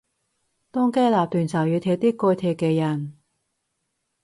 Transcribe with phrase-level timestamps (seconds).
[0.71, 3.19] 當機立斷就要踢啲該踢嘅人